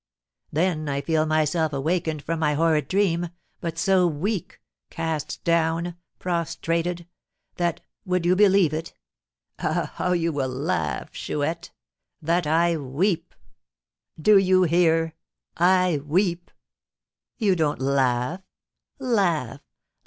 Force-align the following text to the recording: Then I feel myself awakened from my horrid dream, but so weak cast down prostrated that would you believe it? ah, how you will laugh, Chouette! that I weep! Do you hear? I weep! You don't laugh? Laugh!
Then 0.51 0.89
I 0.89 1.01
feel 1.01 1.27
myself 1.27 1.73
awakened 1.73 2.23
from 2.23 2.39
my 2.39 2.55
horrid 2.55 2.87
dream, 2.87 3.29
but 3.59 3.77
so 3.77 4.07
weak 4.07 4.59
cast 4.89 5.43
down 5.43 5.95
prostrated 6.17 7.05
that 7.57 7.81
would 8.03 8.25
you 8.25 8.35
believe 8.35 8.73
it? 8.73 8.95
ah, 9.59 9.91
how 9.97 10.13
you 10.13 10.33
will 10.33 10.49
laugh, 10.49 11.11
Chouette! 11.13 11.69
that 12.19 12.47
I 12.47 12.77
weep! 12.77 13.35
Do 14.19 14.39
you 14.39 14.63
hear? 14.63 15.13
I 15.57 16.01
weep! 16.03 16.49
You 17.37 17.55
don't 17.55 17.79
laugh? 17.79 18.41
Laugh! 18.97 19.61